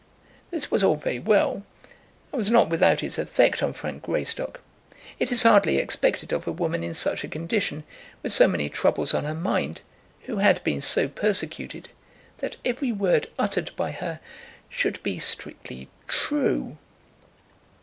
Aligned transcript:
This 0.49 0.71
was 0.71 0.83
all 0.83 0.95
very 0.95 1.19
well, 1.19 1.61
and 2.31 2.37
was 2.39 2.49
not 2.49 2.71
without 2.71 3.03
its 3.03 3.19
effect 3.19 3.61
on 3.61 3.71
Frank 3.71 4.01
Greystock. 4.01 4.59
It 5.19 5.31
is 5.31 5.43
hardly 5.43 5.77
expected 5.77 6.33
of 6.33 6.47
a 6.47 6.51
woman 6.51 6.83
in 6.83 6.95
such 6.95 7.23
a 7.23 7.27
condition, 7.27 7.83
with 8.23 8.33
so 8.33 8.47
many 8.47 8.67
troubles 8.67 9.13
on 9.13 9.25
her 9.25 9.35
mind, 9.35 9.81
who 10.23 10.37
had 10.37 10.63
been 10.63 10.81
so 10.81 11.07
persecuted, 11.07 11.89
that 12.39 12.57
every 12.65 12.91
word 12.91 13.27
uttered 13.37 13.69
by 13.75 13.91
her 13.91 14.19
should 14.69 15.03
be 15.03 15.19
strictly 15.19 15.87
true. 16.07 16.79